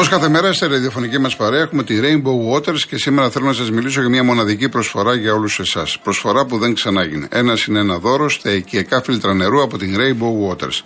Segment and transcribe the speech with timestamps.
[0.00, 3.52] Όπως κάθε μέρα σε ραδιοφωνική μας παρέα έχουμε τη Rainbow Waters και σήμερα θέλω να
[3.52, 5.98] σας μιλήσω για μια μοναδική προσφορά για όλους εσάς.
[6.02, 7.28] Προσφορά που δεν ξανάγινε.
[7.30, 10.80] Ένας είναι ένα δώρο στα οικιακά φίλτρα νερού από την Rainbow Waters.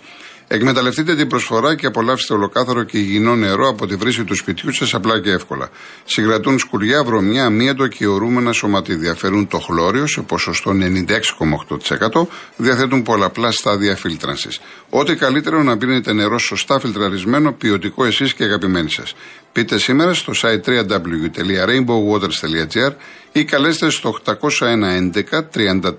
[0.47, 4.93] Εκμεταλλευτείτε την προσφορά και απολαύστε ολοκάθαρο και υγιεινό νερό από τη βρύση του σπιτιού σας
[4.93, 5.69] απλά και εύκολα.
[6.05, 9.15] Συγκρατούν σκουριά, βρωμιά, αμύαντο και ορούμενα σωματίδια.
[9.15, 12.27] Φέρουν το χλώριο σε ποσοστό 96,8%.
[12.57, 14.59] Διαθέτουν πολλαπλά στάδια φίλτρανσης.
[14.89, 19.15] Ό,τι καλύτερο να πίνετε νερό σωστά φιλτραρισμένο, ποιοτικό εσείς και αγαπημένοι σας.
[19.51, 22.93] Πείτε σήμερα στο site www.rainbowwaters.gr
[23.31, 25.91] ή καλέστε στο 801 11 34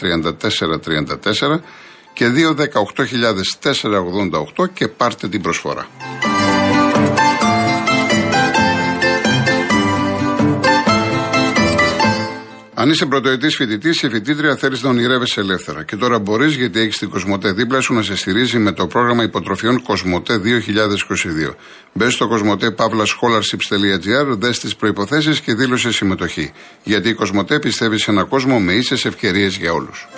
[0.00, 0.32] 34
[0.84, 1.60] 34
[2.18, 2.54] και 2
[4.72, 5.86] και πάρτε την προσφορά.
[12.74, 15.84] Αν είσαι πρωτοετής φοιτητής ή φοιτήτρια, θέλεις να ονειρεύεσαι ελεύθερα.
[15.84, 19.22] Και τώρα μπορείς, γιατί έχεις την Κοσμοτέ δίπλα σου να σε στηρίζει με το πρόγραμμα
[19.22, 21.54] υποτροφιών Κοσμοτέ 2022.
[21.92, 26.52] Μπες στο κοσμοτέ.pavlascholarships.gr, δες τις προποθέσει και δήλωσε συμμετοχή.
[26.82, 30.08] Γιατί η Κοσμοτέ πιστεύει σε έναν κόσμο με ίσες ευκαιρίες για όλους.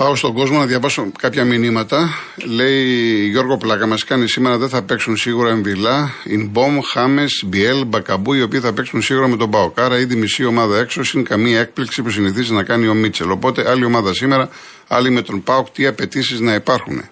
[0.00, 2.08] Πάω στον κόσμο να διαβάσω κάποια μηνύματα.
[2.44, 8.32] Λέει Γιώργο Πλάκα, μας κάνει σήμερα δεν θα παίξουν σίγουρα Εμβιλά, Ινμπομ, Χάμες, Μπιέλ, Μπακαμπού,
[8.32, 9.98] οι οποίοι θα παίξουν σίγουρα με τον Παοκάρα.
[9.98, 13.30] Ήδη μισή ομάδα έξω, είναι καμία έκπληξη που συνηθίζει να κάνει ο Μίτσελ.
[13.30, 14.48] Οπότε άλλη ομάδα σήμερα,
[14.88, 17.02] άλλη με τον Πάοκ, τι απαιτήσεις να υπάρχουν.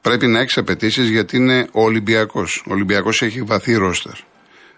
[0.00, 2.62] Πρέπει να έχεις απαιτήσεις γιατί είναι ο Ολυμπιακός.
[2.66, 4.14] Ο Ολυμπιακός έχει βαθύ ρόστερ.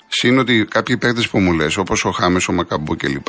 [0.09, 3.27] Συν ότι κάποιοι παίκτες που μου λες, όπως ο Χάμες, ο Μακαμπού κλπ.,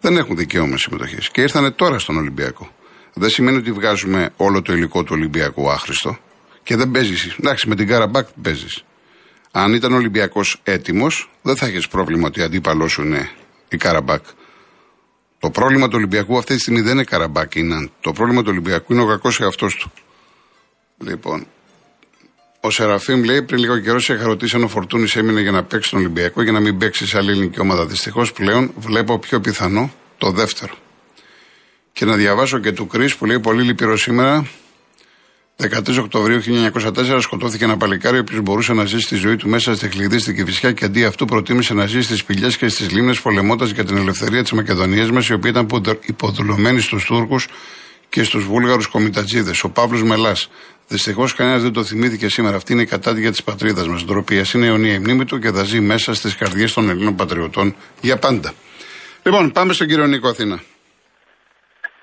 [0.00, 2.72] δεν έχουν δικαίωμα συμμετοχή και ήρθαν τώρα στον Ολυμπιακό
[3.18, 6.18] δεν σημαίνει ότι βγάζουμε όλο το υλικό του Ολυμπιακού άχρηστο.
[6.62, 7.36] Και δεν παίζεις.
[7.40, 8.84] Εντάξει, με την Καραμπάκ παίζεις.
[9.50, 13.30] Αν ήταν ο Ολυμπιακός έτοιμος, δεν θα έχει πρόβλημα ότι αντίπαλός σου είναι
[13.68, 14.24] η Καραμπάκ.
[15.38, 17.90] Το πρόβλημα του Ολυμπιακού αυτή τη στιγμή δεν είναι Καραμπάκ, είναι.
[18.00, 19.92] Το πρόβλημα του Ολυμπιακού είναι ο κακός εαυτός του.
[20.98, 21.46] Λοιπόν,
[22.60, 25.64] ο Σεραφείμ λέει πριν λίγο καιρό σε είχα ρωτήσει αν ο Φορτούνης έμεινε για να
[25.64, 27.86] παίξει τον Ολυμπιακό για να μην παίξει σε άλλη ελληνική ομάδα.
[27.86, 30.74] Δυστυχώς πλέον βλέπω πιο πιθανό το δεύτερο.
[31.98, 34.46] Και να διαβάσω και του Κρι που λέει πολύ λυπηρό σήμερα.
[35.56, 36.40] 13 Οκτωβρίου
[36.84, 40.44] 1904 σκοτώθηκε ένα παλικάρι ο οποίος μπορούσε να ζήσει τη ζωή του μέσα στη χλειδίστικη
[40.44, 43.96] φυσιά και αντί αυτού προτίμησε να ζει στις πηγέ και στις λίμνες πολεμώντας για την
[43.96, 45.68] ελευθερία της Μακεδονίας μας, η οποία ήταν
[46.06, 47.48] υποδουλωμένη στους Τούρκους
[48.08, 49.64] και στους Βούλγαρους κομιτατζίδες.
[49.64, 50.50] Ο Παύλος Μελάς.
[50.88, 52.56] Δυστυχώς κανένας δεν το θυμήθηκε σήμερα.
[52.56, 54.04] Αυτή είναι η κατάδια της πατρίδας μας.
[54.04, 57.74] Ντροπία είναι αιωνία η μνήμη του και θα ζει μέσα στις καρδιές των Ελλήνων πατριωτών
[58.00, 58.52] για πάντα.
[59.22, 60.60] Λοιπόν, πάμε στον κύριο Νίκο Αθήνα.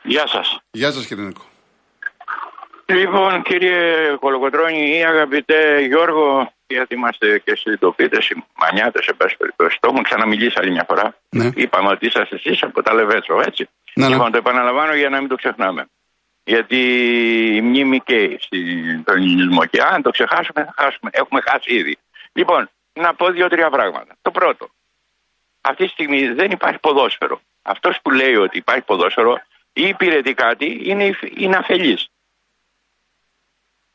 [0.05, 0.59] Γεια σας.
[0.71, 1.41] Γεια σας, κύριε Νίκο.
[2.85, 9.77] Λοιπόν, κύριε Κολοκοτρώνη ή αγαπητέ Γιώργο, γιατί είμαστε και συνειδητοποιητέ, οι μανιάτες, σε πάση περιπτώσει.
[9.79, 11.17] Το έχουμε ξαναμιλήσει άλλη μια φορά.
[11.29, 11.49] Ναι.
[11.55, 13.69] Είπαμε ότι είσαστε εσείς από τα Λεβέτσο, έτσι.
[13.93, 14.11] Ναι, ναι.
[14.11, 15.85] Λοιπόν, το επαναλαμβάνω για να μην το ξεχνάμε.
[16.43, 16.77] Γιατί
[17.55, 19.66] η μνήμη καίει στον ελληνισμό.
[19.66, 21.09] Και αν το ξεχάσουμε, θα χάσουμε.
[21.13, 21.97] Έχουμε χάσει ήδη.
[22.33, 24.16] Λοιπόν, να πω δύο-τρία πράγματα.
[24.22, 24.69] Το πρώτο.
[25.61, 27.41] Αυτή τη στιγμή δεν υπάρχει ποδόσφαιρο.
[27.61, 29.41] Αυτός που λέει ότι υπάρχει ποδόσφαιρο
[29.78, 32.09] ή υπηρετεί κάτι είναι, είναι αφελής.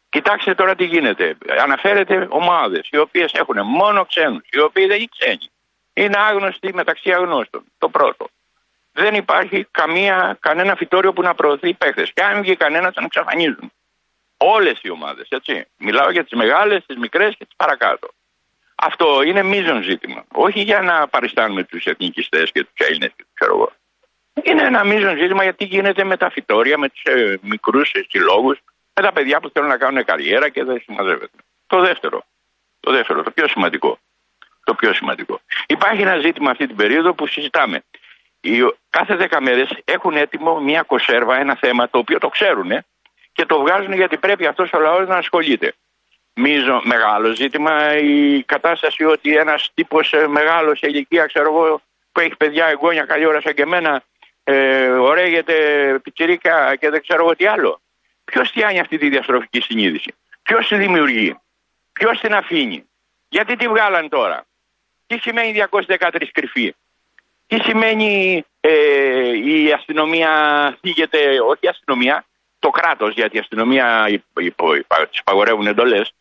[0.09, 1.37] Κοιτάξτε τώρα τι γίνεται.
[1.63, 5.51] Αναφέρεται ομάδες οι οποίες έχουν μόνο ξένους, οι οποίοι δεν είναι ξένοι.
[5.93, 7.65] Είναι άγνωστοι μεταξύ αγνώστων.
[7.79, 8.29] Το πρώτο.
[8.93, 12.13] Δεν υπάρχει καμία, κανένα φυτόριο που να προωθεί παίχτες.
[12.13, 13.73] Και αν βγει κανένας, θα εξαφανίζουν.
[14.37, 15.67] Όλες οι ομάδες, έτσι.
[15.77, 18.09] Μιλάω για τις μεγάλες, τις μικρές και τις παρακάτω.
[18.75, 20.25] Αυτό είναι μείζον ζήτημα.
[20.33, 23.73] Όχι για να παριστάνουμε τους εθνικιστές και τους Έλληνες και ξέρω εγώ.
[24.43, 28.59] Είναι ένα μείζον ζήτημα γιατί γίνεται με τα φυτόρια, με τους ε, μικρούς συλλόγους,
[28.95, 31.37] με τα παιδιά που θέλουν να κάνουν καριέρα και δεν συμμαζεύεται.
[31.67, 32.25] Το δεύτερο,
[32.81, 33.99] το δεύτερο, το πιο σημαντικό.
[34.65, 35.41] Το πιο σημαντικό.
[35.67, 37.83] Υπάρχει ένα ζήτημα αυτή την περίοδο που συζητάμε.
[38.41, 38.59] Οι,
[38.91, 42.71] κάθε δέκα μέρες έχουν έτοιμο μια κοσέρβα, ένα θέμα το οποίο το ξέρουν
[43.33, 45.75] και το βγάζουν γιατί πρέπει αυτός ο λαός να ασχολείται.
[46.35, 51.81] Μίζο, μεγάλο ζήτημα η κατάσταση ότι ένας τύπος ε, μεγάλος σε ηλικία, ξέρω εγώ,
[52.13, 54.03] που έχει παιδιά εγγόνια καλή ώρα σαν και εμένα,
[54.51, 55.55] ε, ωραίγεται
[56.03, 57.81] πιτσιρίκα και δεν ξέρω εγώ τι άλλο.
[58.25, 61.37] Ποιος φτιάχνει αυτή τη διαστροφική συνείδηση, Ποιος τη δημιουργεί,
[61.93, 62.85] Ποιος την αφήνει,
[63.29, 64.47] Γιατί τη βγάλαν τώρα,
[65.07, 66.75] Τι σημαίνει 213 κρυφή,
[67.47, 68.71] Τι σημαίνει ε,
[69.37, 70.31] η αστυνομία
[70.81, 72.25] θίγεται, όχι η αστυνομία,
[72.59, 74.07] το κράτος, γιατί η αστυνομία
[75.11, 76.13] τη παγορεύουν εντολές.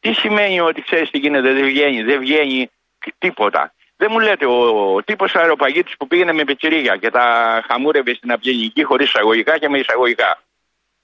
[0.00, 2.70] Τι σημαίνει ότι ξέρεις τι γίνεται, δεν βγαίνει, δεν βγαίνει
[3.18, 3.74] τίποτα.
[4.02, 4.58] Δεν μου λέτε, ο,
[4.94, 7.24] ο τύπος αεροπαγίτη που πήγαινε με πετσυρίγια και τα
[7.68, 10.30] χαμούρευε στην απληνική χωρίς εισαγωγικά και με εισαγωγικά.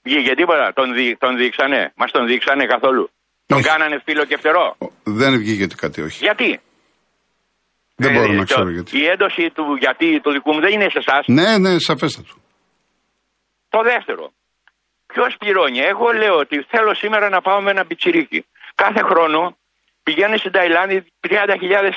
[0.03, 3.09] Βγήκε τίποτα, τον, δι, τον δείξανε, μας τον δείξανε καθόλου.
[3.45, 4.77] Τον κάνανε φίλο και φτερό.
[5.03, 6.17] Δεν βγήκε κάτι, όχι.
[6.27, 6.59] Γιατί;
[7.95, 8.97] Δεν ε, μπορώ να ξέρω γιατί.
[8.99, 11.23] Η έντοση του γιατί του δικού μου δεν είναι σε εσάς.
[11.27, 12.33] Ναι, ναι, σαφέστατο.
[13.69, 14.31] Το δεύτερο,
[15.11, 18.45] ποιος πληρώνει; Εγώ λέω ότι θέλω σήμερα να πάω με ένα πιτσιρίκι.
[18.75, 19.57] Κάθε χρόνο
[20.03, 21.91] πηγαίνει στην Ταϊλάνδη 30.000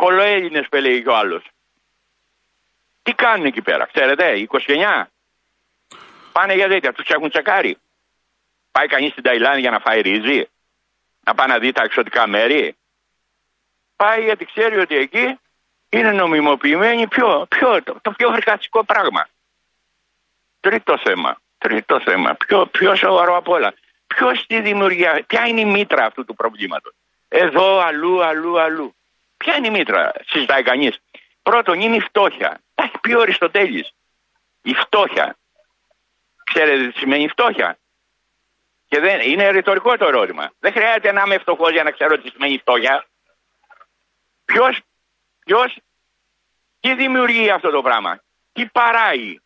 [0.00, 1.44] κολοέλληνε, που λέει ο άλλος.
[3.02, 5.04] Τι κάνουν εκεί πέρα, ξέρετε, 29.
[6.32, 7.76] Πάνε για τέτοια, τους έχουν τσεκάρει.
[8.72, 10.48] Πάει κανείς στην Ταϊλάνδη για να φάει ρύζι,
[11.24, 12.76] να πάει να δει τα εξωτικά μέρη.
[13.96, 15.38] Πάει γιατί ξέρει ότι εκεί
[15.88, 19.28] είναι νομιμοποιημένη πιο, πιο, το, το πιο φρικαστικό πράγμα.
[20.60, 21.40] Τρίτο θέμα.
[21.58, 22.34] Τρίτο θέμα.
[22.34, 23.74] Πιο, πιο σοβαρό από όλα.
[24.06, 26.92] Ποιος τη δημιουργία, ποια είναι η μήτρα αυτού του προβλήματος.
[27.28, 28.94] Εδώ, αλλού, αλλού, αλλού.
[29.38, 31.00] Ποια είναι η μήτρα, συζητάει κανείς.
[31.42, 32.60] Πρώτον, είναι η φτώχεια.
[32.74, 33.90] Τα έχει πει ο Αριστοτέλης.
[34.62, 35.36] Η φτώχεια.
[36.44, 37.78] Ξέρετε τι σημαίνει φτώχεια;
[38.88, 40.52] Και δεν, είναι ρητορικό το ερώτημα.
[40.58, 43.06] Δεν χρειάζεται να είμαι φτωχός για να ξέρω τι σημαίνει φτώχεια.
[44.44, 44.80] Ποιος,
[45.44, 45.78] ποιος,
[46.80, 49.40] τι δημιουργεί αυτό το πράγμα; Τι παράγει;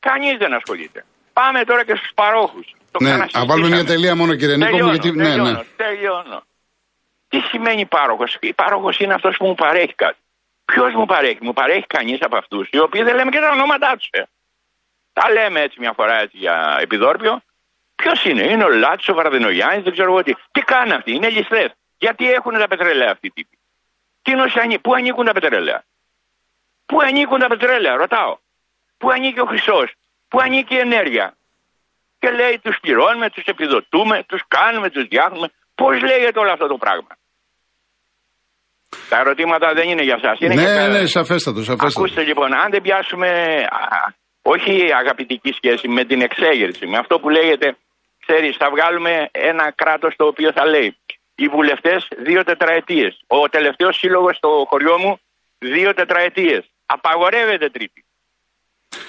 [0.00, 1.04] Κανείς δεν ασχολείται.
[1.32, 2.74] Πάμε τώρα και στους παρόχους.
[3.00, 5.12] Ναι, να βάλουμε μια τελεία μόνο κύριε Νίκο μου, γιατί.
[5.12, 5.64] Τελειώνω, ναι, ναι.
[5.76, 6.42] τελειώνω.
[7.34, 10.18] Τι σημαίνει πάροχος; Η πάροχος είναι αυτός που μου παρέχει κάτι.
[10.64, 13.96] Ποιος μου παρέχει, μου παρέχει κανείς από αυτούς, οι οποίοι δεν λέμε και τα ονόματά
[13.96, 14.08] τους.
[14.10, 14.22] Ε.
[15.12, 17.42] Τα λέμε έτσι μια φορά έτσι για επιδόρπιο.
[17.94, 20.34] Ποιος είναι, είναι ο Λάτσος, ο Βαρδινογιάννης, δεν ξέρω εγώ τι.
[20.50, 21.70] Τι κάνουν αυτοί, είναι ληστές.
[21.98, 23.58] Γιατί έχουν τα πετρέλαια αυτοί οι τύποι;
[24.22, 25.84] Τι νοσιανοί, πού ανήκουν τα πετρέλαια.
[26.86, 28.38] Πού ανήκουν τα πετρέλαια, ρωτάω.
[28.98, 29.92] Πού ανήκει ο χρυσός,
[30.28, 31.36] πού ανήκει η ενέργεια;
[32.18, 35.48] Και λέει τους πληρώνουμε, τους επιδοτούμε, τους κάνουμε, τους διάχνουμε.
[35.74, 37.08] Πώς λέγεται όλο αυτό το πράγμα;
[39.08, 40.32] Τα ερωτήματα δεν είναι για εσά.
[40.38, 41.96] Ναι, ναι, ναι, σαφέστατος, σαφέστατος.
[41.96, 43.30] Ακούστε λοιπόν, αν δεν πιάσουμε
[44.42, 47.76] όχι αγαπητική σχέση με την εξέγερση, με αυτό που λέγεται,
[48.26, 50.96] ξέρεις, θα βγάλουμε ένα κράτος το οποίο θα λέει
[51.34, 53.12] οι βουλευτές δύο τετραετίες.
[53.26, 55.12] Ο τελευταίος σύλλογος στο χωριό μου
[55.58, 56.62] δύο τετραετίες.
[56.86, 58.04] Απαγορεύεται τρίτη.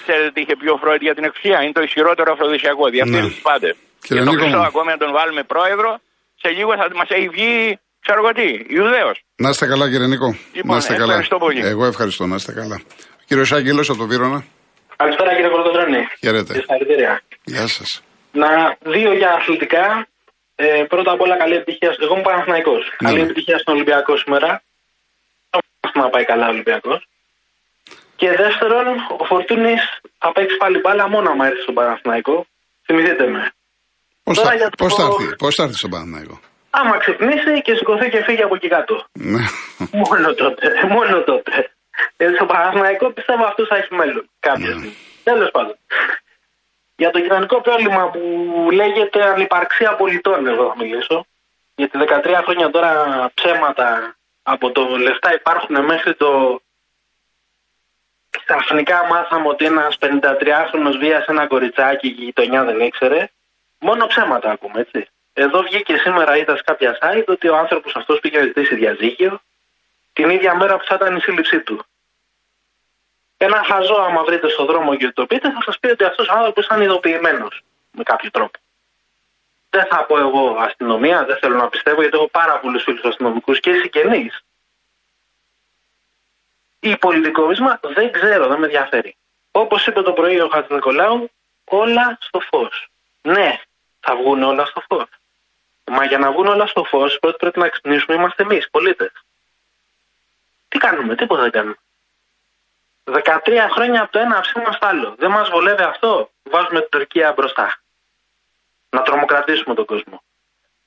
[0.02, 2.84] Ξέρετε τι είχε πει ο Φρόιντ για την εξουσία; Είναι το ισχυρότερο αφροδισιακό.
[2.88, 3.28] Διαφύγει ναι.
[3.28, 3.70] του πάντε.
[4.06, 5.90] Και, και το χρυσό ακόμη να τον βάλουμε πρόεδρο,
[6.42, 9.16] σε λίγο θα μας έχει βγει ξέρω εγώ τι, Ιουδαίος.
[9.44, 10.30] Να είστε καλά, κύριε Νίκο.
[10.58, 11.60] Λοιπόν, να είστε ευχαριστώ πολύ.
[11.74, 12.78] Εγώ ευχαριστώ, να είστε καλά.
[13.28, 14.38] Κύριος Άγγελος από το Βύρονα.
[14.96, 16.02] Καλησπέρα, κύριε Κορδοδρόνη.
[16.22, 16.52] Χαίρετε.
[16.52, 17.12] Συγχαρητήρια.
[17.44, 17.90] Γεια σας.
[18.42, 18.50] Να
[18.94, 19.84] δύο για αθλητικά.
[20.54, 21.90] Ε, πρώτα απ' όλα, καλή επιτυχία.
[22.04, 22.74] Εγώ είμαι Παναθυναϊκό.
[22.74, 23.08] Ναι.
[23.08, 24.50] Καλή επιτυχία στον Ολυμπιακό σήμερα.
[26.00, 27.00] Να πάει καλά ο Ολυμπιακός.
[28.20, 28.86] Και δεύτερον,
[29.22, 29.82] ο Φορτούνης
[30.18, 32.46] θα παίξει πάλι μπάλα μόνο άμα έρθει στον Παναθηναϊκό.
[32.86, 33.42] Θυμηθείτε με.
[34.22, 34.88] Πώς θα, το...
[34.88, 36.36] θα, έρθει, πώς θα έρθει στον Παναθηναϊκό;
[36.78, 39.04] Άμα ξυπνήσει και σηκωθεί και φύγει από εκεί κάτω.
[39.12, 39.44] Ναι.
[39.92, 40.86] μόνο τότε.
[40.88, 41.52] Μόνο τότε.
[42.16, 44.30] Γιατί στο Παναθηναϊκό πιστεύω αυτό θα έχει μέλλον.
[44.40, 44.72] Κάποια ναι.
[44.72, 44.96] στιγμή.
[45.24, 45.76] Τέλος πάντων.
[46.96, 48.20] Για το κοινωνικό πρόβλημα που
[48.72, 51.26] λέγεται ανυπαρξία πολιτών, εδώ θα μιλήσω.
[51.74, 52.92] Γιατί 13 χρόνια τώρα
[53.34, 56.60] ψέματα από το λεφτά υπάρχουν μέχρι το
[58.44, 63.28] Ξαφνικά μάθαμε ότι ένας 53χρονο βίασε ένα κοριτσάκι και η γειτονιά δεν ήξερε.
[63.78, 65.08] Μόνο ψέματα ακούμε, έτσι.
[65.38, 69.40] Εδώ βγήκε σήμερα, είδα σε κάποια site ότι ο άνθρωπος αυτός πήγε να ζητήσει διαζύγιο
[70.12, 71.84] την ίδια μέρα που θα ήταν η σύλληψή του.
[73.36, 76.32] Ένα χαζό, άμα βρείτε στον δρόμο και το πείτε, θα σας πει ότι αυτός ο
[76.32, 78.58] άνθρωπος ήταν ειδοποιημένος με κάποιο τρόπο.
[79.70, 83.60] Δεν θα πω εγώ αστυνομία, δεν θέλω να πιστεύω, γιατί έχω πάρα πολλούς φίλους αστυνομικούς
[83.60, 84.44] και συγγενείς
[86.80, 89.16] ή πολιτικό βίσμα, δεν ξέρω, δεν με ενδιαφέρει.
[89.50, 91.30] Όπως είπε το πρωί ο Χατζη Νικολάου,
[91.64, 92.88] όλα στο φως.
[93.22, 93.60] Ναι,
[94.00, 95.08] θα βγουν όλα στο φως.
[95.90, 99.12] Μα για να βγουν όλα στο φως, πρώτα πρέπει να ξυπνήσουμε, είμαστε εμείς, πολίτες.
[100.68, 101.76] Τι κάνουμε, τίποτα δεν κάνουμε.
[103.04, 105.14] 13 χρόνια από το ένα ψήμα στο άλλο.
[105.18, 106.30] Δεν μας βολεύει αυτό.
[106.42, 107.80] Βάζουμε την Τουρκία μπροστά.
[108.90, 110.22] Να τρομοκρατήσουμε τον κόσμο.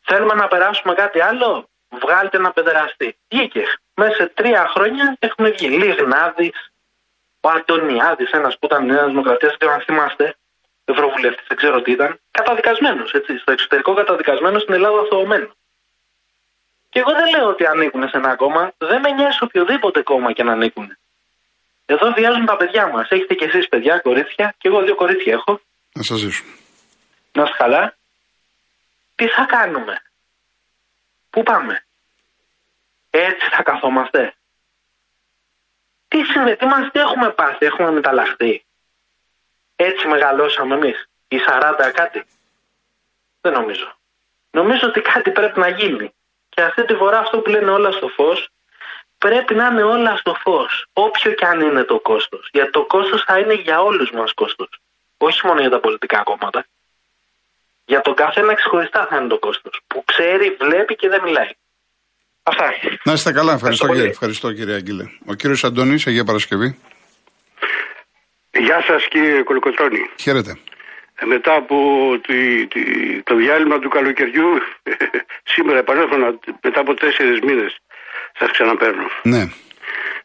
[0.01, 3.17] Θέλουμε να περάσουμε κάτι άλλο; Βγάλτε ένα παιδεραστή.
[3.29, 3.63] Βγήκε.
[3.93, 6.71] Μέσα σε τρία χρόνια έχουν βγει Λιγνάδης,
[7.41, 10.35] ο Αντωνιάδης, ένας που ήταν Νέα Δημοκρατίας, δεν ξέρω αν θυμάστε,
[10.89, 15.49] Ευρωβουλευτής, δεν ξέρω τι ήταν, καταδικασμένος, έτσι, στο εξωτερικό καταδικασμένος, στην Ελλάδα αθωωμένο.
[16.89, 20.43] Και εγώ δεν λέω ότι ανήκουν σε ένα κόμμα, δεν με νοιάζει οποιοδήποτε κόμμα και
[20.43, 20.97] να ανήκουν.
[21.85, 23.09] Εδώ βιάζουν τα παιδιά μας.
[23.09, 25.61] Έχετε κι εσείς παιδιά, κορίτσια, και εγώ δύο κορίτσια έχω.
[25.93, 26.43] Να σας ζήσω.
[27.31, 27.95] Να είστε καλά.
[29.15, 30.01] Τι θα κάνουμε;
[31.29, 31.85] Πού πάμε;
[33.09, 34.33] Έτσι θα καθόμαστε.
[36.07, 38.65] Τι σημαίνει, τι μας τι έχουμε πάθει, έχουμε μεταλλαχθεί;
[39.87, 42.23] Έτσι μεγαλώσαμε εμείς, οι 40 κάτι.
[43.41, 43.87] Δεν νομίζω.
[44.51, 46.13] Νομίζω ότι κάτι πρέπει να γίνει.
[46.49, 48.49] Και αυτή τη φορά αυτό που λένε όλα στο φως,
[49.17, 50.85] πρέπει να είναι όλα στο φως.
[50.93, 52.49] Όποιο και αν είναι το κόστος.
[52.51, 54.69] Γιατί το κόστος θα είναι για όλους μας κόστος.
[55.17, 56.65] Όχι μόνο για τα πολιτικά κόμματα.
[57.85, 59.81] Για τον καθένα ξεχωριστά θα είναι το κόστος.
[59.87, 61.51] Που ξέρει, βλέπει και δεν μιλάει.
[62.43, 62.73] Αυτά.
[63.03, 63.53] Να είστε καλά.
[63.53, 64.09] Ευχαριστώ, κύριε.
[64.09, 65.05] Ευχαριστώ κύριε Αγγίλε.
[65.25, 66.79] Ο κύριος Αντώνης, Αγία Παρασκευή.
[68.51, 70.09] Γεια σας κύριε Κολοκοτρώνη.
[70.21, 70.57] Χαίρετε.
[71.15, 71.75] Ε, μετά από
[72.27, 72.81] τη, τη,
[73.23, 74.49] το διάλειμμα του καλοκαιριού,
[75.53, 77.77] σήμερα επανέρχομαι μετά από τέσσερις μήνες.
[78.39, 79.07] Σας ξαναπαίρνω.
[79.23, 79.41] Ναι.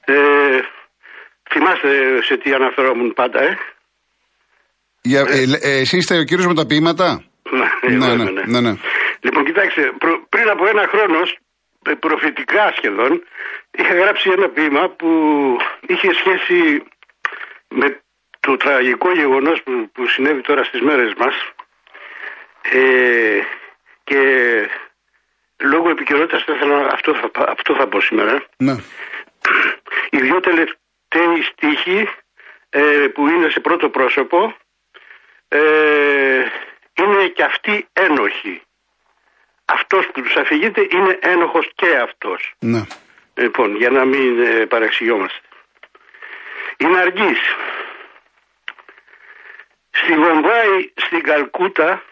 [0.05, 0.61] Ε,
[1.51, 1.89] θυμάστε
[2.23, 3.57] σε τι αναφερόμουν πάντα, ε;
[5.03, 8.61] Για, ε, ε, εσύ είστε ο κύριος με τα ποίηματα; Ναι, ναι, βέβαια, ναι, ναι,
[8.61, 8.75] ναι.
[9.21, 11.21] Λοιπόν, κοιτάξτε, προ- πριν από ένα χρόνο,
[11.89, 13.23] ε, προφητικά σχεδόν,
[13.71, 15.09] είχα γράψει ένα ποίημα που
[15.87, 16.83] είχε σχέση
[17.69, 18.01] με
[18.45, 21.35] το τραγικό γεγονός που, που συνέβη τώρα στις μέρες μας
[22.63, 23.41] ε,
[24.05, 24.21] και
[25.61, 28.45] λόγω επικαιρότητας θα ήθελα- αυτό, θα, αυτό θα πω σήμερα.
[28.57, 28.75] ναι.
[30.11, 32.09] Οι δυο τελευταίοι στίχοι
[32.71, 34.57] ε, που είναι σε πρώτο πρόσωπο
[35.49, 36.43] ε,
[36.95, 38.63] είναι και αυτοί ένοχοι.
[39.65, 42.55] Αυτός που τους αφηγείται είναι ένοχος και αυτός.
[42.59, 42.83] ναι.
[43.37, 45.41] Λοιπόν, για να μην ε, παρεξηγιόμαστε.
[46.77, 47.39] Η Ναργής.
[49.97, 52.03] Στη Βομβάη, στην Καλκούτα,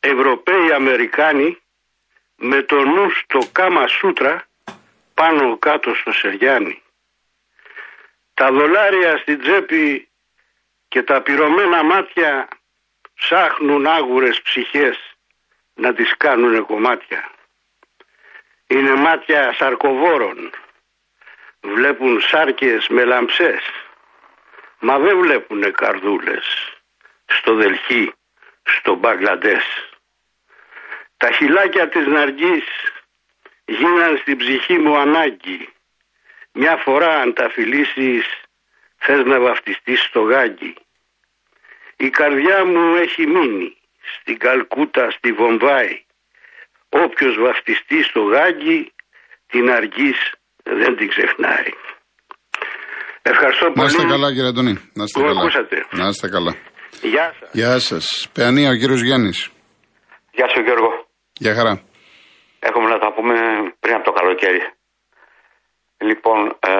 [0.00, 1.58] Ευρωπαίοι Αμερικάνοι,
[2.36, 4.46] με το νου στο Κάμα Σούτρα,
[5.14, 6.82] πάνω κάτω στο Σεριάνι.
[8.34, 10.08] Τα δολάρια στην τσέπη
[10.88, 12.48] και τα πυρωμένα μάτια
[13.14, 15.16] ψάχνουν άγουρες ψυχές
[15.74, 17.30] να τις κάνουν κομμάτια.
[18.66, 20.50] Είναι μάτια σαρκοβόρων.
[21.60, 23.62] Βλέπουν σάρκες με λαμψές.
[24.78, 26.75] Μα δεν βλέπουνε καρδούλες.
[27.26, 28.12] Στο Δελχή,
[28.62, 29.64] στο Μπαγκλαντές.
[31.16, 32.64] Τα χυλάκια της Ναργής
[33.64, 35.68] γίναν στην ψυχή μου ανάγκη.
[36.52, 38.24] Μια φορά αν τα φιλήσεις
[38.98, 40.74] θες να βαφτιστείς στο γάγκι.
[41.96, 43.76] Η καρδιά μου έχει μείνει
[44.20, 46.04] στην Καλκούτα, στη Βομβάη.
[46.88, 48.92] Όποιος βαφτιστεί στο γάγκι
[49.46, 51.70] την αργής δεν την ξεχνάει.
[53.22, 53.78] Ευχαριστώ πολύ.
[53.80, 54.72] Να είστε καλά, κύριε Αντωνή.
[54.94, 55.40] Να είστε Που καλά.
[55.40, 55.86] ακούσατε.
[55.90, 56.54] Να είστε καλά.
[57.02, 57.50] Γεια σας.
[57.52, 58.28] Γεια σας.
[58.32, 59.50] Παιανία, ο κύριος Γιάννης.
[60.30, 61.06] Γεια σου Γιώργο.
[61.32, 61.82] Γεια χαρά.
[62.58, 63.34] Έχουμε να τα πούμε
[63.80, 64.60] πριν από το καλοκαίρι.
[65.98, 66.72] Λοιπόν, ε,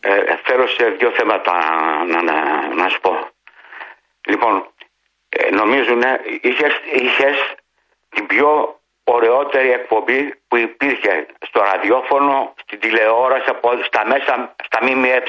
[0.00, 1.52] ε, θέλω σε δύο θέματα
[2.06, 2.36] να, να,
[2.74, 3.12] να σου πω.
[4.26, 4.70] Λοιπόν,
[5.28, 6.02] ε, νομίζουν
[6.40, 7.36] είχες, είχες
[8.08, 15.22] την πιο ωραιότερη εκπομπή που υπήρχε στο ραδιόφωνο, στην τηλεόραση, από, στα μέσα, στα ΜΜΕ.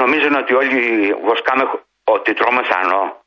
[0.00, 0.80] Νομίζουν ότι όλοι
[1.28, 1.62] βοσκάμε
[2.04, 3.20] ότι τρώμε σανό.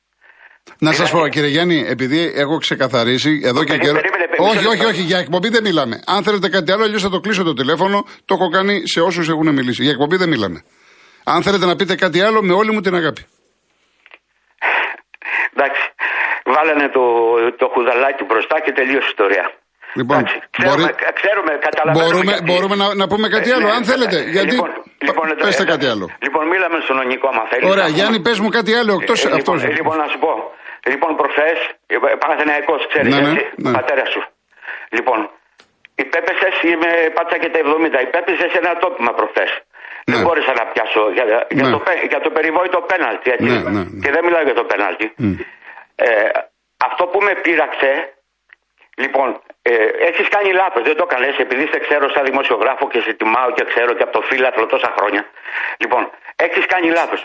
[0.78, 3.96] Να σας πω, κύριε Γιάννη, επειδή έχω ξεκαθαρίσει εδώ και Περίμενε, καιρό.
[4.02, 4.90] περίμενε, περίμενε, Όχι, όχι, περίμενε.
[4.90, 6.02] όχι, για εκπομπή δεν μιλάμε.
[6.06, 8.06] Αν θέλετε κάτι άλλο, αλλιώς θα το κλείσω το τηλέφωνο.
[8.26, 9.82] Το έχω κάνει σε όσους έχουν μιλήσει.
[9.84, 10.64] Για εκπομπή δεν μιλάμε.
[11.24, 13.26] Αν θέλετε να πείτε κάτι άλλο, με όλη μου την αγάπη.
[15.54, 15.82] Εντάξει,
[16.46, 17.04] βάλανε το,
[17.60, 19.46] το χουδαλάκι μπροστά και τελείωσε η ιστορία.
[19.94, 22.06] Λοιπόν, Εντάξει, ξέρουμε, μπορεί- ξέρουμε, καταλαβαίνουμε.
[22.12, 24.18] Μπορούμε, γιατί- μπορούμε να, να πούμε κάτι Ε, άλλο, ναι, αν θέλετε.
[24.18, 24.56] ε, γιατί.
[25.10, 26.06] Λοιπόν, λοιπόν, Π- πέστε ε, κάτι άλλο.
[26.26, 27.70] Λοιπόν, μίλαμε στον Ονικό, μα θέλεις.
[27.74, 29.60] Ωραία, Γιάννη, πες μου κάτι άλλο εκτό Ε, αυτός.
[29.64, 30.32] λοιπόν, ε, λοιπόν, να σου πω.
[30.92, 31.58] Λοιπόν, προχθές,
[32.24, 33.72] Παναθηναϊκός, ξέρεις, Ναι, ναι, έτσι, ναι.
[33.78, 34.22] πατέρας σου.
[34.98, 35.20] Λοιπόν,
[36.04, 39.52] υπέπεσες, είμαι πάτσα και τα 70, υπέπεσες σε ένα τόπιμα προχθές.
[40.06, 40.24] Δεν Ναι.
[40.24, 41.26] μπόρεσα να πιάσω για,
[41.58, 41.72] για, Ναι.
[41.76, 43.28] το, πέ- για το περιβόητο πέναλτι.
[43.36, 43.46] Έτσι.
[43.52, 44.00] Ναι, ναι, ναι.
[44.04, 45.06] Και δεν μιλάω για το πέναλτι.
[45.18, 45.34] Μμ.
[45.96, 46.08] Ε,
[46.88, 47.92] αυτό που με πείραξε,
[49.04, 49.74] λοιπόν, ε,
[50.10, 50.82] έχεις κάνει λάθος.
[50.88, 54.14] Δεν το έκανες επειδή σε ξέρω σαν δημοσιογράφο και σε τιμάω και ξέρω και από
[54.18, 55.22] το φύλαθλο τόσα χρόνια.
[55.82, 56.02] Λοιπόν,
[56.46, 57.22] έχεις κάνει λάθος.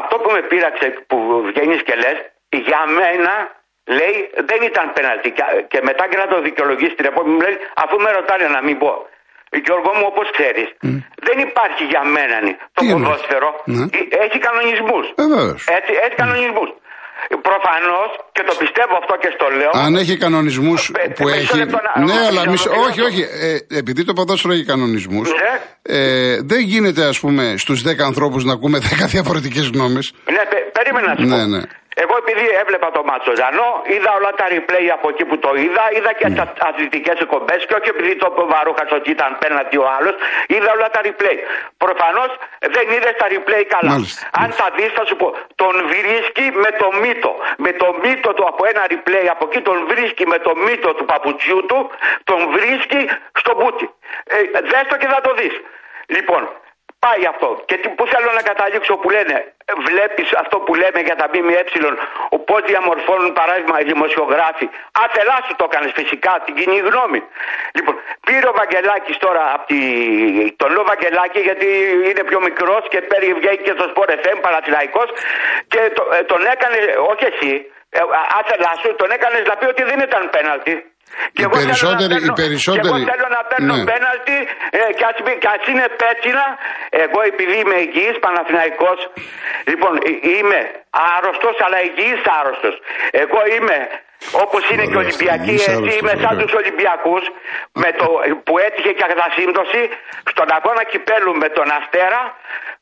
[0.00, 1.16] Αυτό που με πείραξε που
[1.48, 2.18] βγαίνεις και λες,
[2.68, 3.32] για μένα
[3.98, 4.16] λέει
[4.50, 5.28] δεν ήταν πέναλτι.
[5.36, 8.60] Και, και μετά και να το δικαιολογήσει την επόμενη μου λέει, αφού με ρωτάνε να
[8.66, 8.92] μην πω.
[9.66, 10.68] Γιώργο μου, όπως ξέρεις,
[11.26, 12.36] δεν υπάρχει για μένα
[12.74, 13.50] το Τι εννοείς; ποδόσφαιρο.
[13.64, 13.84] Ναι.
[14.24, 15.04] Έχει κανονισμούς.
[15.20, 15.60] Ε, βέβαιως.
[15.78, 16.68] Έτσι, έχει κανονισμούς.
[17.48, 19.70] Προφανώς και το πιστεύω αυτό και στο λέω.
[19.86, 21.56] Αν έχει κανονισμούς Ε, που μισό έχει.
[21.56, 23.20] λεπτό να- Ναι, να- αλλά να- μισό- να- όχι, όχι.
[23.20, 25.60] Ε, επειδή το ποδόσφαιρο έχει κανονισμούς, Ναι.
[25.82, 30.12] ε, δεν γίνεται, ας πούμε, στους 10 ανθρώπους να ακούμε 10 διαφορετικές γνώμες.
[30.30, 31.46] Ναι, πε, περίμενα να σου Ναι, πω.
[31.56, 31.60] ναι.
[32.02, 35.84] Εγώ επειδή έβλεπα το μάτσο Ζανό, είδα όλα τα replay από εκεί που το είδα,
[35.96, 39.76] είδα και τι αθλητικές εκπομπές και όχι επειδή το είπε ο Βαρούχα ότι ήταν πέναντι
[39.84, 40.14] ο άλλος,
[40.54, 41.38] είδα όλα τα replay.
[41.84, 42.30] Προφανώς
[42.74, 43.92] δεν είδες τα replay καλά.
[43.92, 45.28] Μάλιστα, Αν τα δεις, θα σου πω,
[45.62, 47.32] τον βρίσκει με το μύτο.
[47.64, 51.04] Με το μύτο του από ένα replay από εκεί, τον βρίσκει με το μύτο του
[51.10, 51.78] παπουτσιού του,
[52.28, 53.00] τον βρίσκει
[53.40, 53.86] στο μπούτι.
[54.34, 54.36] Ε,
[54.70, 55.54] δες το και θα το δεις.
[56.16, 56.42] Λοιπόν,
[57.04, 57.48] πάει αυτό.
[57.68, 59.36] Και τι, πού θέλω να καταλήξω που λένε,
[59.88, 61.62] βλέπεις αυτό που λέμε για τα ΜΜΕ,
[62.48, 64.66] πώς διαμορφώνουν παράδειγμα οι δημοσιογράφοι.
[65.04, 67.20] Άθελά σου το έκανες φυσικά, την κοινή γνώμη.
[67.76, 67.94] Λοιπόν,
[68.26, 69.80] πήρε ο Βαγγελάκης τώρα από τη...
[70.60, 71.68] τον λέω Βαγγελάκη γιατί
[72.08, 75.08] είναι πιο μικρός και πέρι βγαίνει και στο Sport FM Παναθηναϊκός
[75.72, 76.78] και το, ε, τον έκανε,
[77.10, 77.52] όχι εσύ,
[77.90, 78.00] ε,
[78.38, 80.74] άθελά σου, τον έκανες να πει ότι δεν ήταν πέναλτι.
[81.34, 83.84] Και Οι εγώ θέλω να περισσότεροι- οι παίρνω- περισσότεροι- Και εγώ θέλω να παίρνω ναι.
[83.92, 84.36] πέναλτι
[84.78, 86.46] ε, και, ας, μη- και ας είναι πέτσινα.
[87.04, 88.98] Εγώ επειδή είμαι υγιής Παναθηναϊκός,
[89.70, 90.60] λοιπόν ε, είμαι
[91.14, 92.74] άρρωστος αλλά υγιής άρρωστος.
[93.24, 93.76] Εγώ είμαι
[94.44, 96.40] όπως είναι και οι Ωραία, Ολυμπιακοί, υγιής έτσι άρρωστος, είμαι σαν ωραία.
[96.44, 97.22] τους Ολυμπιακούς
[97.82, 98.06] με το,
[98.46, 99.80] που έτυχε και κατασύμπτωση
[100.32, 102.20] στον αγώνα κυπέλου με τον Αστέρα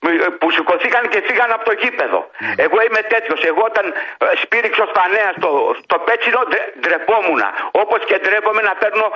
[0.04, 2.20] μ- που σηκωθήκαν και φύγαν από το γήπεδο.
[2.38, 2.52] Ναι.
[2.64, 3.40] Εγώ είμαι τέτοιος.
[3.50, 3.84] Εγώ όταν
[4.18, 5.50] ε, σπήριξω στα νέα στο,
[5.84, 7.42] στο πέτσινο ντρε- ντρεπόμουν.
[7.82, 9.06] Όπως και ντρέπομαι να παίρνω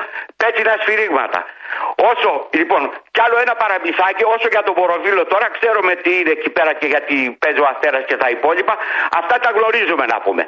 [0.41, 1.41] πέτσινα σφυρίγματα.
[2.11, 2.83] Όσο, λοιπόν,
[3.14, 6.87] κι άλλο ένα παραμυθάκι, όσο για τον Βοροβίλο τώρα, ξέρουμε τι είναι εκεί πέρα και
[6.95, 8.75] γιατί παίζει ο Αστέρας και τα υπόλοιπα.
[9.21, 10.43] Αυτά τα γνωρίζουμε να πούμε.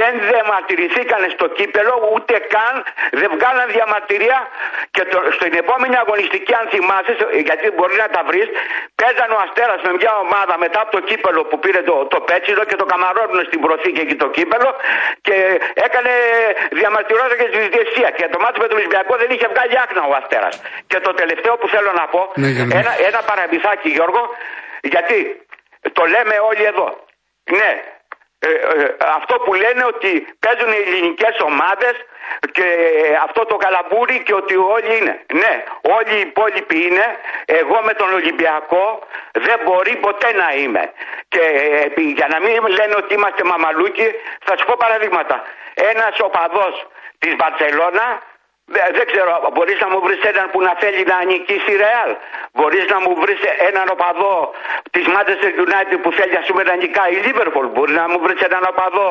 [0.00, 2.74] Δεν διαμαρτυρηθήκαν στο κύπελο, ούτε καν
[3.20, 4.38] δεν βγάλαν διαμαρτυρία
[4.90, 7.14] και το, στην επόμενη αγωνιστική, αν θυμάσαι,
[7.48, 8.48] γιατί μπορεί να τα βρεις,
[9.00, 12.64] παίζαν ο Αστέρας με μια ομάδα μετά από το κύπελο που πήρε το, το πέτσινο
[12.70, 14.70] και το καμαρώνουν στην προθήκη εκεί το κύπελο
[15.26, 15.36] και
[15.86, 16.12] έκανε
[16.78, 18.10] διαμαρτυρόζα και τη διαιτησία.
[18.10, 20.61] Και το μάτι με τον Ολυμπιακό δεν είχε βγάλει άκνα ο Αστέρας.
[20.86, 22.78] Και το τελευταίο που θέλω να πω, Ναι, Γιώργο.
[22.78, 24.22] ένα, ένα παραμυθάκι Γιώργο,
[24.82, 25.46] γιατί
[25.92, 26.88] το λέμε όλοι εδώ.
[27.50, 27.70] Ναι,
[28.38, 30.10] ε, ε, αυτό που λένε ότι
[30.44, 31.94] παίζουν οι ελληνικές ομάδες
[32.52, 32.66] και
[33.22, 35.14] αυτό το καλαμπούρι και ότι όλοι είναι.
[35.32, 35.64] Ναι,
[35.96, 37.06] όλοι οι υπόλοιποι είναι.
[37.44, 40.92] Εγώ με τον Ολυμπιακό δεν μπορεί ποτέ να είμαι.
[41.28, 44.06] Και ε, επί- για να μην λένε ότι είμαστε μαμαλούκοι,
[44.44, 45.42] θα σου πω παραδείγματα.
[45.74, 46.86] Ένας οπαδός
[47.18, 48.22] της Μπαρσελώνα
[48.74, 52.10] δεν, δεν ξέρω, μπορείς να μου βρεις έναν που να θέλει να νικήσει η Ρεάλ.
[52.56, 54.36] Μπορείς να μου βρεις έναν οπαδό
[54.94, 57.66] της Manchester United που θέλει ας πούμε να νικάει η Liverpool.
[57.74, 59.10] Μπορεί να μου βρεις έναν οπαδό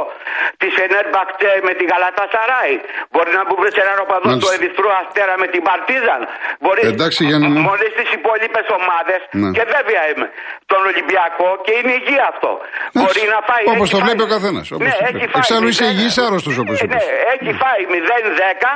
[0.62, 2.76] της Ενέρμπακτέ με τη Γαλατά Σαράι.
[3.14, 4.44] Μπορεί να μου βρεις έναν οπαδό Μάλιστα.
[4.44, 6.22] του Ερυθρού Αστέρα με την Παρτίζαν.
[6.64, 7.60] Μπορείς Εντάξει, Γιάννη μου.
[7.70, 9.50] μόλις τις υπόλοιπες ομάδες Ναι.
[9.58, 10.28] και βέβαια είμαι
[10.72, 12.52] τον Ολυμπιακό και είναι υγεία αυτό.
[13.00, 13.64] Μπορεί να φάει.
[13.74, 15.32] Όπως έχει το φάει- βλέπει ο καθένας, όπως Ναι, το έχει βλέπει.
[15.34, 17.02] φάει Εξάλλου είσαι μηδέν- υγιής άρρωστος, όπως Ναι, είπες.
[17.04, 18.72] Ναι, έχει φάει 0-10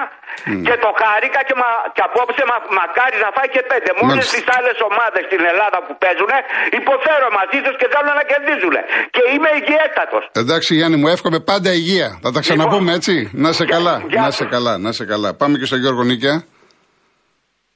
[0.68, 3.90] και το χάρηκα και, μα, και απόψε μα, μακάρι να φάει και 5.
[4.00, 4.34] Μόλι Μάλιστα.
[4.38, 6.32] τι άλλες ομάδες στην Ελλάδα που παίζουν
[6.80, 8.76] υποφέρω μαζί τους και θέλουν να κερδίζουν.
[9.16, 10.18] Και είμαι υγιέστατο.
[10.44, 12.08] Εντάξει Γιάννη μου, εύχομαι πάντα υγεία.
[12.24, 12.98] Θα τα ξαναπούμε Λοιπόν.
[13.00, 13.14] έτσι.
[13.44, 14.36] Να σε Γεια- καλά, γεια να σας.
[14.40, 15.30] σε καλά, να σε καλά.
[15.42, 16.36] Πάμε και στον Γιώργο Νίκια.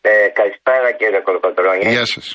[0.01, 1.89] Ε, καλησπέρα κύριε Κολοκοτρώνη.
[1.95, 2.27] Γεια σας.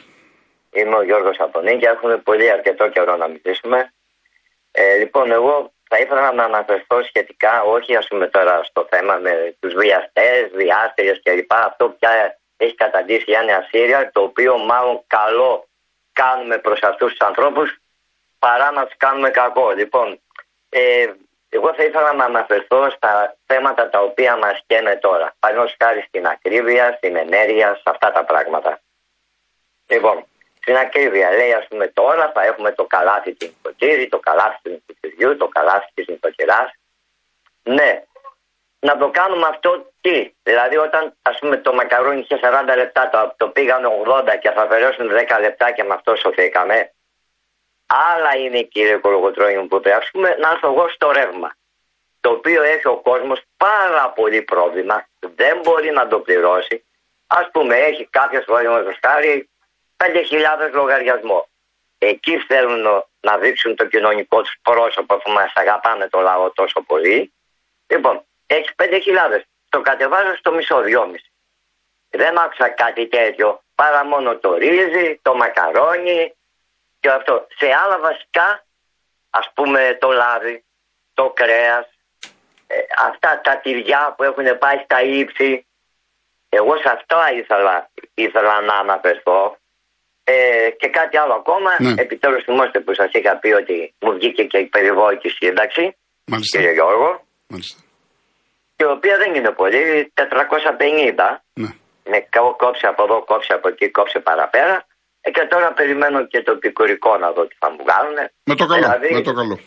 [0.79, 1.90] Είμαι ο Γιώργος από Νίκαια.
[1.96, 3.79] Έχουμε πολύ αρκετό καιρό να μιλήσουμε.
[4.72, 9.57] Ε, λοιπόν, εγώ θα ήθελα να αναφερθώ σχετικά, όχι ας πούμε τώρα στο θέμα με
[9.61, 11.53] τους βιαστές, διάστηρες κλπ.
[11.53, 15.68] Αυτό πια έχει καταντήσει Γιάννη Ασύρια, το οποίο μάλλον καλό
[16.12, 17.79] κάνουμε προς αυτούς τους ανθρώπους
[18.38, 19.70] παρά να τους κάνουμε κακό.
[19.70, 20.20] Λοιπόν,
[20.68, 21.07] ε,
[21.49, 25.35] εγώ θα ήθελα να αναφερθώ στα θέματα τα οποία μας καίνε τώρα.
[25.38, 28.81] Παραδείγματος χάρη στην ακρίβεια, στην ενέργεια, σε αυτά τα πράγματα.
[29.87, 30.27] Λοιπόν,
[30.64, 34.70] στην ακρίβεια λέει ας πούμε τώρα θα έχουμε το καλάθι του νοικοκύρης, το καλάθι του
[34.70, 36.70] νοικοκυριού, το καλάθι της νοικοκυράς.
[37.62, 38.03] Ναι,
[38.79, 43.35] να το κάνουμε αυτό τι; Δηλαδή όταν ας πούμε το μακαρόνι είχε 40 λεπτά, το,
[43.37, 46.92] το πήγαν 80 και θα αφαιρέσουν 10 λεπτά και με αυτό σωθήκαμε.
[47.87, 51.57] Άλλα είναι κύριε Κολογοτρόνη μου που πρέπει ας πούμε, να έρθω εγώ στο ρεύμα.
[52.20, 56.85] Το οποίο έχει ο κόσμος πάρα πολύ πρόβλημα, δεν μπορεί να το πληρώσει.
[57.27, 59.54] Ας πούμε έχει κάποιος παραδείγματος χάρη 5.000
[60.73, 61.49] λογαριασμό.
[61.99, 67.33] Εκεί θέλουν να δείξουν το κοινωνικό τους πρόσωπο που μας αγαπάνε το λαό τόσο πολύ.
[67.87, 69.40] Λοιπόν, έχει 5.000.
[69.69, 71.33] Το κατεβάζω στο μισό, δυόμιση.
[72.11, 76.35] Δεν άκουσα κάτι τέτοιο παρά μόνο το ρύζι, το μακαρόνι
[77.01, 77.47] και αυτό.
[77.57, 78.64] Σε άλλα βασικά,
[79.31, 80.64] ας πούμε το λάδι,
[81.14, 81.87] το κρέας,
[82.67, 85.67] ε, αυτά τα τυριά που έχουν πάει στα ύψη.
[86.49, 89.57] Εγώ σε αυτά ήθελα, ήθελα να αναφερθώ.
[90.24, 91.94] Ε, και κάτι άλλο ακόμα, Ναι.
[92.02, 96.58] επιτέλους θυμόστε που σας είχα πει ότι μου βγήκε και η περιβόητης σύνταξη, Μάλιστα.
[96.58, 97.10] κύριε Γιώργο,
[97.46, 97.78] Μάλιστα.
[98.76, 101.68] η οποία δεν είναι πολύ, 450, Ναι.
[102.10, 104.87] με κα- κόψε από εδώ, κόψε από εκεί, κόψε παραπέρα.
[105.20, 108.16] Ε, και τώρα περιμένω και το επικουρικό να δω τι θα μου κάνουν.
[108.44, 108.82] Με το καλό.
[108.82, 109.58] Δηλαδή, Με το καλό.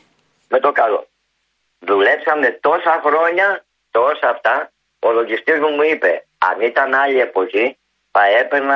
[0.49, 1.07] με το καλό.
[1.79, 4.71] Δουλέψαμε τόσα χρόνια, τόσα αυτά.
[4.99, 7.77] Ο λογιστής μου μου είπε, αν ήταν άλλη εποχή,
[8.17, 8.75] θα έπαιρνα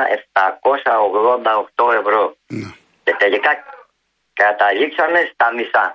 [1.84, 2.22] 788 ευρώ.
[2.58, 2.70] Ναι.
[3.04, 3.50] Και τελικά
[4.42, 5.86] καταλήξαμε στα μισά.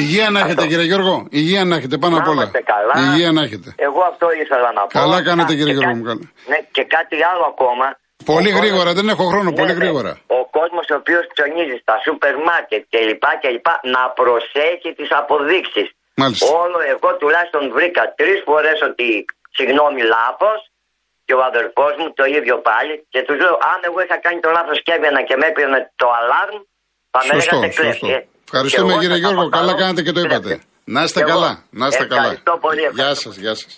[0.00, 1.14] Υγεία να έχετε κύριε Γιώργο.
[1.30, 2.42] Υγεία να έχετε πάνω Να απ' όλα.
[2.42, 2.94] είμαστε καλά.
[3.06, 3.68] Υγεία να έχετε.
[3.76, 4.92] Εγώ αυτό ήθελα να πω.
[5.00, 6.24] Καλά κάνετε, Α, κύριε και Γιώργο κάτι- μου, καλά.
[6.50, 7.86] Ναι, και κάτι άλλο ακόμα.
[8.30, 9.80] Πολύ Ο κόσμος- γρήγορα, δεν έχω χρόνο, πολύ Ναι, ναι.
[9.82, 10.12] γρήγορα.
[10.38, 13.24] Ο κόσμος ο οποίος ψωνίζει στα σούπερ μάρκετ κλπ.
[13.42, 13.68] κλπ.
[13.94, 15.88] να προσέχει τις αποδείξεις.
[16.20, 16.46] Μάλιστα.
[16.62, 19.06] Όλο εγώ τουλάχιστον βρήκα τρεις φορές ότι
[19.56, 20.58] συγγνώμη λάθος
[21.28, 22.94] και ο αδερφός μου το ίδιο πάλι.
[23.12, 26.06] Και τους λέω, αν εγώ είχα κάνει το λάθος και έβγαινα και με έπαιρνε το
[26.18, 26.56] αλάρμ,
[27.14, 27.82] θα με Σωστό, λέγατε σωστό.
[27.82, 28.08] κλέφτη.
[28.16, 28.20] ε.
[28.48, 30.38] Ευχαριστούμε Και εγώ κύριε σας Γιώργο, αποκαλώ καλά κάνετε και το είπατε.
[30.46, 30.56] κλέφτη.
[30.94, 31.32] Να είστε Και εγώ.
[31.34, 32.20] καλά, να είστε καλά.
[32.20, 32.82] Ευχαριστώ πολύ.
[33.00, 33.72] Γεια σας, γεια σας.